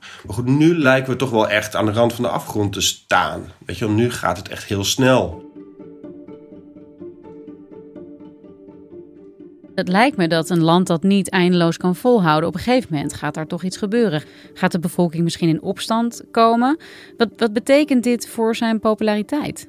Maar 0.00 0.34
goed, 0.34 0.46
nu 0.46 0.78
lijken 0.78 1.12
we 1.12 1.18
toch 1.18 1.30
wel 1.30 1.48
echt 1.48 1.76
aan 1.76 1.86
de 1.86 1.92
rand 1.92 2.12
van 2.12 2.24
de 2.24 2.30
afgrond 2.30 2.72
te 2.72 2.80
staan. 2.80 3.52
Weet 3.66 3.78
je, 3.78 3.88
nu 3.88 4.10
gaat 4.10 4.36
het 4.36 4.48
echt 4.48 4.64
heel 4.64 4.84
snel. 4.84 5.51
Het 9.74 9.88
lijkt 9.88 10.16
me 10.16 10.28
dat 10.28 10.50
een 10.50 10.62
land 10.62 10.86
dat 10.86 11.02
niet 11.02 11.30
eindeloos 11.30 11.76
kan 11.76 11.96
volhouden, 11.96 12.48
op 12.48 12.54
een 12.54 12.60
gegeven 12.60 12.88
moment 12.90 13.14
gaat 13.14 13.34
daar 13.34 13.46
toch 13.46 13.62
iets 13.62 13.76
gebeuren. 13.76 14.22
Gaat 14.54 14.72
de 14.72 14.78
bevolking 14.78 15.22
misschien 15.22 15.48
in 15.48 15.62
opstand 15.62 16.22
komen? 16.30 16.76
Wat, 17.16 17.28
wat 17.36 17.52
betekent 17.52 18.04
dit 18.04 18.28
voor 18.28 18.56
zijn 18.56 18.80
populariteit? 18.80 19.68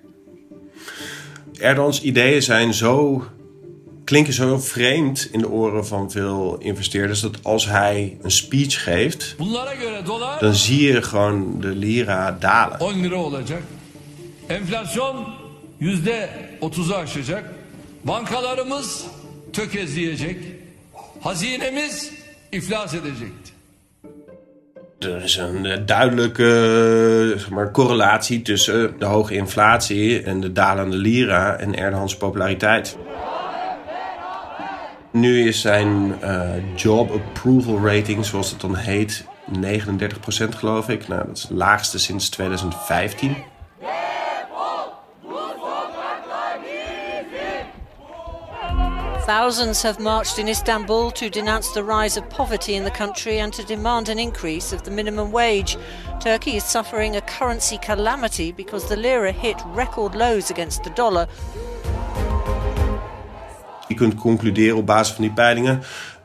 Erdogans 1.60 2.02
ideeën 2.02 2.42
zijn 2.42 2.74
zo, 2.74 3.24
klinken 4.04 4.34
zo 4.34 4.58
vreemd 4.58 5.30
in 5.32 5.40
de 5.40 5.50
oren 5.50 5.86
van 5.86 6.12
veel 6.12 6.58
investeerders 6.58 7.22
dat 7.22 7.44
als 7.44 7.66
hij 7.68 8.18
een 8.22 8.32
speech 8.32 8.84
geeft, 8.84 9.36
dan 10.40 10.54
zie 10.54 10.82
je 10.82 11.02
gewoon 11.02 11.62
de 11.62 11.68
lira 11.68 12.38
dalen. 12.40 12.78
10 12.78 13.02
lira 13.02 13.16
olacak. 13.16 13.62
Enflasyon 14.48 15.26
%30'ı 15.80 16.96
aşacak. 16.96 17.44
Bankalarımız 18.04 19.06
tökezleyecek. 19.54 20.38
Hazinemiz 21.20 22.12
iflas 22.50 22.94
edecekti. 22.94 23.52
Er 25.00 25.24
is 25.24 25.38
een 25.38 25.86
duidelijke 25.86 27.34
zeg 27.38 27.50
maar, 27.50 27.72
correlatie 27.72 28.42
tussen 28.42 28.96
de 29.00 29.06
hoge 29.06 29.36
inflatie 29.36 30.24
en 30.24 30.40
de 30.40 30.52
dalende 30.52 30.98
lira 30.98 31.56
en 31.56 31.76
Erdogans 31.76 32.18
populariteit. 32.18 32.98
Nu 35.12 35.48
is 35.48 35.62
zijn 35.62 36.16
uh, 36.24 36.50
job 36.76 37.12
approval 37.12 37.86
rating, 37.86 38.26
zoals 38.26 38.52
het 38.52 38.62
dan 38.62 38.76
heet, 38.76 39.26
39% 39.62 40.50
geloof 40.50 40.90
ik. 40.90 41.08
Nou, 41.08 41.26
dat 41.28 41.38
is 41.38 41.42
het 41.42 41.52
laagste 41.52 42.00
sinds 42.00 42.30
2015. 42.30 43.36
Thousands 49.44 49.84
have 49.84 50.00
marched 50.00 50.40
in 50.40 50.48
Istanbul 50.48 51.12
to 51.12 51.30
denounce 51.30 51.74
the 51.74 51.84
rise 51.84 52.20
of 52.20 52.30
poverty 52.30 52.76
in 52.76 52.84
the 52.84 52.92
country 52.98 53.42
and 53.42 53.52
to 53.54 53.64
demand 53.64 54.10
an 54.10 54.18
increase 54.18 54.76
of 54.76 54.82
the 54.84 54.92
minimum 54.92 55.32
wage. 55.32 55.78
Turkey 56.20 56.56
is 56.56 56.64
suffering 56.64 57.16
a 57.16 57.22
currency 57.22 57.78
calamity 57.78 58.54
because 58.54 58.88
the 58.88 58.96
lira 58.96 59.32
hit 59.34 59.62
record 59.76 60.16
lows 60.16 60.50
against 60.50 60.84
the 60.84 60.90
dollar. 60.90 61.28
Je 63.88 63.96
kunt 63.96 64.16
concluderen 64.16 64.78
op 64.78 64.86
basis 64.86 65.14
van 65.14 65.24
die 65.24 65.34
peilingen 65.34 65.82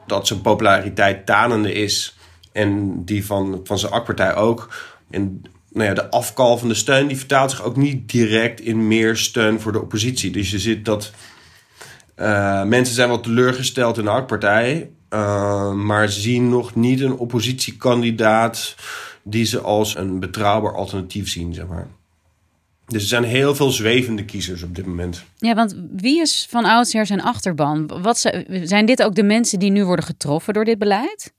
dat 0.07 0.27
zijn 0.27 0.41
populariteit 0.41 1.27
tanende 1.27 1.73
is 1.73 2.17
en 2.53 3.05
die 3.05 3.27
van, 3.27 3.61
van 3.65 3.79
zijn 3.79 3.93
AK-partij 3.93 4.35
ook. 4.35 4.69
En 5.11 5.43
nou 5.69 5.95
ja, 5.95 6.67
de 6.67 6.75
steun 6.75 7.07
die 7.07 7.17
vertaalt 7.17 7.51
zich 7.51 7.63
ook 7.63 7.77
niet 7.77 8.11
direct 8.11 8.61
in 8.61 8.87
meer 8.89 9.17
steun 9.17 9.61
voor 9.61 9.73
de 9.73 9.81
oppositie. 9.81 10.31
Dus 10.31 10.51
je 10.51 10.59
ziet 10.59 10.85
dat 10.85 11.13
uh, 12.21 12.65
mensen 12.65 12.95
zijn 12.95 13.09
wel 13.09 13.21
teleurgesteld 13.21 13.99
in 13.99 14.05
de 14.05 14.11
AK-partij, 14.11 14.91
uh, 15.11 15.73
maar 15.73 16.09
zien 16.09 16.49
nog 16.49 16.75
niet 16.75 17.01
een 17.01 17.17
oppositiekandidaat 17.17 18.75
die 19.23 19.45
ze 19.45 19.61
als 19.61 19.97
een 19.97 20.21
betrouwbaar 20.21 20.75
alternatief 20.75 21.29
zien, 21.29 21.55
zeg 21.55 21.67
maar. 21.67 21.87
Dus 22.87 23.03
er 23.03 23.09
zijn 23.09 23.25
heel 23.25 23.55
veel 23.55 23.71
zwevende 23.71 24.25
kiezers 24.25 24.63
op 24.63 24.75
dit 24.75 24.87
moment. 24.87 25.25
Ja, 25.37 25.55
want 25.55 25.77
wie 25.97 26.21
is 26.21 26.47
van 26.51 26.65
oudsher 26.65 27.07
zijn 27.07 27.23
achterban? 27.23 28.03
Wat 28.03 28.31
zijn 28.63 28.87
dit 28.87 29.03
ook 29.03 29.15
de 29.15 29.23
mensen 29.23 29.59
die 29.59 29.71
nu 29.71 29.85
worden 29.85 30.05
getroffen 30.05 30.55
door 30.55 30.65
dit 30.65 30.79
beleid? 30.79 31.33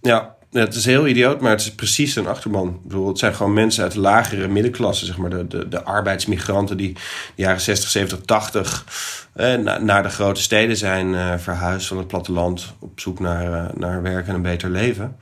Ja, 0.00 0.36
het 0.50 0.74
is 0.74 0.84
heel 0.84 1.06
idioot, 1.06 1.40
maar 1.40 1.50
het 1.50 1.60
is 1.60 1.74
precies 1.74 2.16
een 2.16 2.26
achterban. 2.26 2.80
Ik 2.88 2.96
het 3.06 3.18
zijn 3.18 3.34
gewoon 3.34 3.52
mensen 3.52 3.82
uit 3.82 3.92
de 3.92 4.00
lagere 4.00 4.48
middenklasse, 4.48 5.06
zeg 5.06 5.16
maar. 5.16 5.30
De, 5.30 5.46
de, 5.46 5.68
de 5.68 5.82
arbeidsmigranten 5.82 6.76
die 6.76 6.92
de 6.92 7.42
jaren 7.42 7.60
60, 7.60 7.90
70, 7.90 8.20
80 8.20 8.84
eh, 9.32 9.54
naar 9.80 10.02
de 10.02 10.08
grote 10.08 10.42
steden 10.42 10.76
zijn 10.76 11.14
eh, 11.14 11.38
verhuisd 11.38 11.86
van 11.86 11.98
het 11.98 12.06
platteland 12.06 12.74
op 12.78 13.00
zoek 13.00 13.20
naar, 13.20 13.50
uh, 13.50 13.74
naar 13.74 14.02
werk 14.02 14.28
en 14.28 14.34
een 14.34 14.42
beter 14.42 14.70
leven. 14.70 15.16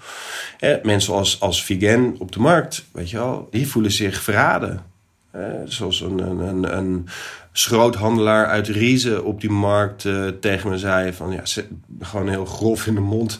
Eh, 0.58 0.74
mensen 0.82 1.14
als, 1.14 1.40
als 1.40 1.64
Vigen 1.64 2.16
op 2.18 2.32
de 2.32 2.40
markt, 2.40 2.84
weet 2.92 3.10
je 3.10 3.16
wel, 3.16 3.48
die 3.50 3.68
voelen 3.68 3.92
zich 3.92 4.22
verraden. 4.22 4.82
Eh, 5.30 5.42
zoals 5.64 6.00
een, 6.00 6.18
een, 6.18 6.38
een, 6.38 6.76
een 6.76 7.08
schroothandelaar 7.52 8.46
uit 8.46 8.68
Riese 8.68 9.22
op 9.22 9.40
die 9.40 9.50
markt 9.50 10.04
eh, 10.04 10.26
tegen 10.26 10.70
me 10.70 10.78
zei 10.78 11.12
van 11.12 11.32
ja, 11.32 11.42
gewoon 12.00 12.28
heel 12.28 12.44
grof 12.44 12.86
in 12.86 12.94
de 12.94 13.00
mond 13.00 13.38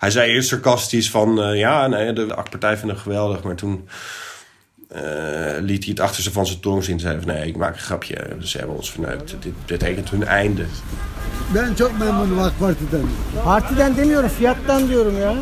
hij 0.00 0.10
zei 0.10 0.30
eerst 0.30 0.48
sarcastisch 0.48 1.10
van... 1.10 1.38
Uh, 1.38 1.58
ja, 1.58 1.86
nee, 1.86 2.12
de 2.12 2.34
AK-partij 2.34 2.76
vindt 2.76 2.94
hem 2.94 3.02
geweldig. 3.02 3.42
Maar 3.42 3.54
toen 3.54 3.88
uh, 4.96 5.00
liet 5.60 5.84
hij 5.84 5.92
het 5.92 6.00
achterste 6.00 6.32
van 6.32 6.46
zijn 6.46 6.60
tong 6.60 6.84
zien. 6.84 7.00
Zei 7.00 7.18
van, 7.18 7.34
nee, 7.34 7.46
ik 7.46 7.56
maak 7.56 7.74
een 7.74 7.80
grapje. 7.80 8.36
Ze 8.42 8.58
hebben 8.58 8.76
ons 8.76 8.90
verneukt. 8.90 9.34
Dit 9.40 9.66
betekent 9.66 10.10
hun 10.10 10.26
einde. 10.26 10.64
Ben 11.52 11.74
çok 11.74 11.98
memnunum 11.98 12.38
AK 12.38 12.52
Parti'den. 12.58 13.08
Partiden 13.44 13.96
demiyorum, 13.96 14.30
fiyattan 14.30 14.88
diyorum 14.88 15.18
ya. 15.18 15.34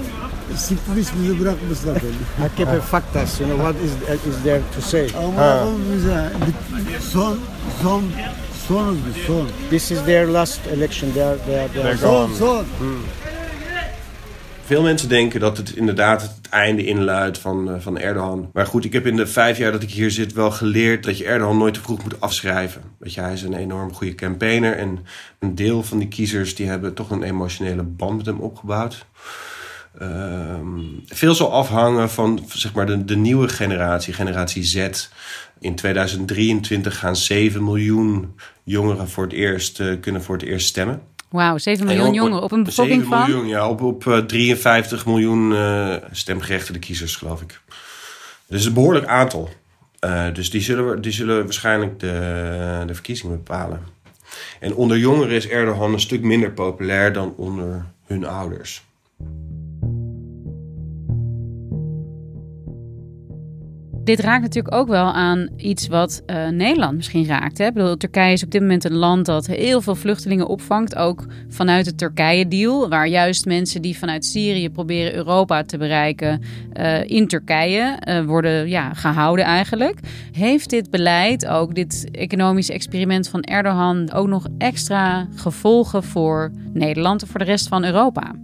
Siktir 0.56 0.96
bizi 0.96 1.40
bırakmışlar 1.40 1.96
beni. 2.02 2.46
AKP 2.46 2.82
faktas, 2.82 3.40
you 3.40 3.48
know, 3.48 3.58
what 3.58 3.74
is, 3.84 3.92
is 4.34 4.42
there 4.42 4.60
to 4.74 4.80
say? 4.80 5.08
Ama 5.16 5.66
bize 5.92 6.30
son, 7.12 7.38
son, 7.82 8.02
son, 8.68 8.98
son. 9.26 9.48
This 9.70 9.90
is 9.90 10.02
their 10.04 10.26
last 10.26 10.60
election. 10.66 11.12
They 11.12 11.22
are, 11.22 11.38
they 11.46 11.58
are, 11.58 11.68
they 11.68 11.82
are 11.82 11.96
son, 11.96 12.34
son. 12.34 12.64
Hmm. 12.78 13.27
Veel 14.68 14.82
mensen 14.82 15.08
denken 15.08 15.40
dat 15.40 15.56
het 15.56 15.76
inderdaad 15.76 16.22
het 16.22 16.48
einde 16.50 16.84
inluidt 16.84 17.38
van, 17.38 17.68
uh, 17.68 17.74
van 17.78 17.98
Erdogan. 17.98 18.50
Maar 18.52 18.66
goed, 18.66 18.84
ik 18.84 18.92
heb 18.92 19.06
in 19.06 19.16
de 19.16 19.26
vijf 19.26 19.58
jaar 19.58 19.72
dat 19.72 19.82
ik 19.82 19.90
hier 19.90 20.10
zit 20.10 20.32
wel 20.32 20.50
geleerd 20.50 21.04
dat 21.04 21.18
je 21.18 21.24
Erdogan 21.24 21.58
nooit 21.58 21.74
te 21.74 21.80
vroeg 21.80 22.02
moet 22.02 22.20
afschrijven. 22.20 22.82
Weet 22.98 23.14
je, 23.14 23.20
hij 23.20 23.32
is 23.32 23.42
een 23.42 23.54
enorm 23.54 23.92
goede 23.92 24.14
campaigner. 24.14 24.76
En 24.76 24.98
een 25.38 25.54
deel 25.54 25.82
van 25.82 25.98
die 25.98 26.08
kiezers 26.08 26.54
die 26.54 26.66
hebben 26.66 26.94
toch 26.94 27.10
een 27.10 27.22
emotionele 27.22 27.82
band 27.82 28.16
met 28.16 28.26
hem 28.26 28.40
opgebouwd. 28.40 29.06
Uh, 30.02 30.08
veel 31.06 31.34
zal 31.34 31.52
afhangen 31.52 32.10
van 32.10 32.44
zeg 32.48 32.72
maar, 32.72 32.86
de, 32.86 33.04
de 33.04 33.16
nieuwe 33.16 33.48
generatie, 33.48 34.12
generatie 34.12 34.62
Z. 34.62 34.88
In 35.58 35.74
2023 35.74 36.98
gaan 36.98 37.16
7 37.16 37.64
miljoen 37.64 38.34
jongeren 38.64 39.08
voor 39.08 39.24
het 39.24 39.32
eerst, 39.32 39.80
uh, 39.80 40.00
kunnen 40.00 40.22
voor 40.22 40.36
het 40.36 40.46
eerst 40.46 40.66
stemmen. 40.66 41.02
Wauw, 41.28 41.58
7 41.58 41.86
miljoen 41.86 42.12
jongeren 42.12 42.42
op 42.42 42.52
een 42.52 42.62
bevolking 42.62 43.02
7 43.02 43.18
miljoen, 43.18 43.46
ja, 43.46 43.68
op, 43.68 43.82
op 43.82 44.04
uh, 44.04 44.18
53 44.18 45.06
miljoen 45.06 45.50
uh, 45.50 45.94
stemgerechtigde 46.10 46.78
kiezers, 46.78 47.16
geloof 47.16 47.42
ik. 47.42 47.60
Dus 48.46 48.64
een 48.64 48.72
behoorlijk 48.72 49.06
aantal. 49.06 49.48
Uh, 50.04 50.34
dus 50.34 50.50
die 50.50 50.60
zullen, 50.60 51.00
die 51.00 51.12
zullen 51.12 51.44
waarschijnlijk 51.44 52.00
de, 52.00 52.82
de 52.86 52.94
verkiezingen 52.94 53.36
bepalen. 53.36 53.80
En 54.60 54.74
onder 54.74 54.98
jongeren 54.98 55.34
is 55.34 55.48
Erdogan 55.48 55.92
een 55.92 56.00
stuk 56.00 56.22
minder 56.22 56.50
populair 56.50 57.12
dan 57.12 57.34
onder 57.36 57.84
hun 58.06 58.26
ouders. 58.26 58.84
Dit 64.08 64.20
raakt 64.20 64.42
natuurlijk 64.42 64.74
ook 64.74 64.88
wel 64.88 65.12
aan 65.12 65.48
iets 65.56 65.88
wat 65.88 66.22
uh, 66.26 66.48
Nederland 66.48 66.96
misschien 66.96 67.26
raakt. 67.26 67.58
Hè? 67.58 67.66
Ik 67.66 67.72
bedoel, 67.74 67.96
Turkije 67.96 68.32
is 68.32 68.42
op 68.42 68.50
dit 68.50 68.60
moment 68.60 68.84
een 68.84 68.94
land 68.94 69.26
dat 69.26 69.46
heel 69.46 69.80
veel 69.80 69.94
vluchtelingen 69.94 70.46
opvangt. 70.46 70.96
Ook 70.96 71.26
vanuit 71.48 71.84
de 71.84 71.94
Turkije-deal. 71.94 72.88
Waar 72.88 73.08
juist 73.08 73.44
mensen 73.44 73.82
die 73.82 73.98
vanuit 73.98 74.24
Syrië 74.24 74.70
proberen 74.70 75.14
Europa 75.14 75.64
te 75.64 75.78
bereiken. 75.78 76.42
Uh, 76.80 77.10
in 77.10 77.28
Turkije 77.28 77.98
uh, 78.08 78.24
worden 78.24 78.68
ja, 78.68 78.94
gehouden 78.94 79.44
eigenlijk. 79.44 79.98
Heeft 80.32 80.70
dit 80.70 80.90
beleid, 80.90 81.46
ook 81.46 81.74
dit 81.74 82.08
economische 82.10 82.72
experiment 82.72 83.28
van 83.28 83.42
Erdogan. 83.42 84.12
ook 84.12 84.28
nog 84.28 84.46
extra 84.58 85.28
gevolgen 85.34 86.02
voor 86.02 86.50
Nederland 86.72 87.22
of 87.22 87.28
voor 87.28 87.38
de 87.38 87.44
rest 87.44 87.68
van 87.68 87.84
Europa? 87.84 88.34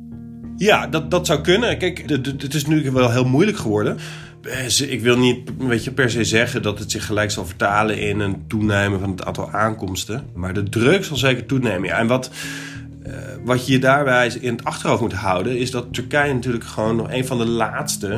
Ja, 0.56 0.86
dat, 0.86 1.10
dat 1.10 1.26
zou 1.26 1.40
kunnen. 1.40 1.78
Kijk, 1.78 2.04
het 2.38 2.54
is 2.54 2.66
nu 2.66 2.90
wel 2.90 3.10
heel 3.10 3.24
moeilijk 3.24 3.56
geworden. 3.56 3.98
Eh, 4.44 4.90
ik 4.90 5.00
wil 5.00 5.18
niet 5.18 5.50
weet 5.58 5.84
je, 5.84 5.92
per 5.92 6.10
se 6.10 6.24
zeggen 6.24 6.62
dat 6.62 6.78
het 6.78 6.90
zich 6.90 7.06
gelijk 7.06 7.30
zal 7.30 7.46
vertalen 7.46 7.98
in 7.98 8.20
een 8.20 8.46
toenemen 8.46 9.00
van 9.00 9.10
het 9.10 9.24
aantal 9.24 9.50
aankomsten. 9.50 10.24
Maar 10.34 10.54
de 10.54 10.62
druk 10.62 11.04
zal 11.04 11.16
zeker 11.16 11.46
toenemen. 11.46 11.90
En 11.90 12.06
wat, 12.06 12.30
uh, 13.06 13.12
wat 13.44 13.66
je 13.66 13.78
daarbij 13.78 14.32
in 14.40 14.52
het 14.52 14.64
achterhoofd 14.64 15.00
moet 15.00 15.12
houden, 15.12 15.58
is 15.58 15.70
dat 15.70 15.94
Turkije 15.94 16.34
natuurlijk 16.34 16.64
gewoon 16.64 16.96
nog 16.96 17.12
een 17.12 17.26
van 17.26 17.38
de 17.38 17.46
laatste 17.46 18.08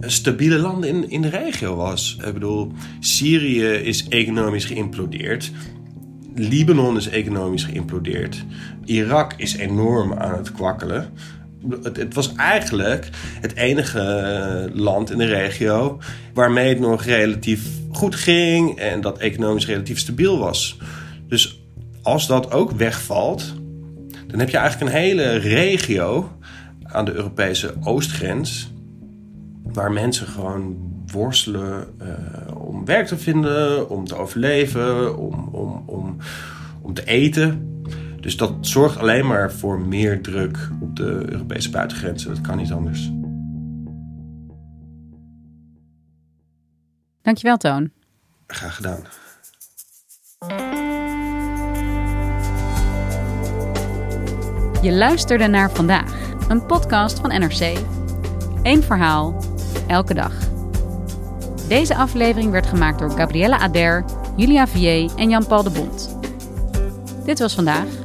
eh, 0.00 0.08
stabiele 0.08 0.58
landen 0.58 0.88
in, 0.88 1.10
in 1.10 1.22
de 1.22 1.28
regio 1.28 1.76
was. 1.76 2.16
Ik 2.26 2.32
bedoel, 2.32 2.72
Syrië 3.00 3.66
is 3.66 4.08
economisch 4.08 4.64
geïmplodeerd. 4.64 5.52
Libanon 6.34 6.96
is 6.96 7.08
economisch 7.08 7.64
geïmplodeerd. 7.64 8.44
Irak 8.84 9.34
is 9.36 9.56
enorm 9.56 10.12
aan 10.12 10.36
het 10.36 10.52
kwakkelen 10.52 11.12
het, 11.82 11.96
het, 11.96 12.14
was 12.14 12.34
eigenlijk 12.34 13.08
het 13.40 13.54
enige 13.54 14.70
land 14.72 15.10
in 15.10 15.18
de 15.18 15.24
regio 15.24 15.98
waarmee 16.34 16.68
het 16.68 16.80
nog 16.80 17.04
relatief 17.04 17.62
goed 17.92 18.14
ging 18.14 18.78
en 18.78 19.00
dat 19.00 19.18
economisch 19.18 19.66
relatief 19.66 19.98
stabiel 19.98 20.38
was. 20.38 20.78
Dus 21.28 21.60
als 22.02 22.26
dat 22.26 22.52
ook 22.52 22.70
wegvalt, 22.70 23.54
dan 24.26 24.38
heb 24.38 24.48
je 24.50 24.56
eigenlijk 24.56 24.90
een 24.90 24.98
hele 24.98 25.36
regio 25.36 26.30
aan 26.82 27.04
de 27.04 27.12
Europese 27.12 27.74
oostgrens 27.82 28.72
waar 29.62 29.92
mensen 29.92 30.26
gewoon 30.26 30.76
worstelen 31.12 31.86
uh, 32.02 32.56
om 32.56 32.84
werk 32.84 33.06
te 33.06 33.18
vinden, 33.18 33.90
om 33.90 34.06
te 34.06 34.16
overleven, 34.16 35.18
om, 35.18 35.48
om, 35.52 35.82
om, 35.86 36.16
om 36.82 36.94
te 36.94 37.04
eten. 37.04 37.75
Dus 38.26 38.36
dat 38.36 38.52
zorgt 38.60 38.98
alleen 38.98 39.26
maar 39.26 39.52
voor 39.52 39.80
meer 39.80 40.22
druk 40.22 40.68
op 40.80 40.96
de 40.96 41.30
Europese 41.32 41.70
buitengrenzen. 41.70 42.34
Dat 42.34 42.40
kan 42.40 42.56
niet 42.56 42.72
anders. 42.72 43.10
Dankjewel, 47.22 47.56
Toon. 47.56 47.90
Graag 48.46 48.76
gedaan. 48.76 49.00
Je 54.82 54.92
luisterde 54.92 55.46
naar 55.46 55.70
vandaag, 55.70 56.30
een 56.48 56.66
podcast 56.66 57.20
van 57.20 57.30
NRC. 57.30 57.78
Eén 58.62 58.82
verhaal, 58.82 59.42
elke 59.86 60.14
dag. 60.14 60.32
Deze 61.68 61.96
aflevering 61.96 62.50
werd 62.50 62.66
gemaakt 62.66 62.98
door 62.98 63.10
Gabriella 63.10 63.58
Ader, 63.58 64.04
Julia 64.36 64.66
Vier 64.66 65.10
en 65.16 65.30
Jan-Paul 65.30 65.62
de 65.62 65.70
Bond. 65.70 66.18
Dit 67.24 67.38
was 67.38 67.54
vandaag. 67.54 68.04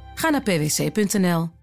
Ga 0.21 0.29
naar 0.29 0.41
pwc.nl. 0.41 1.60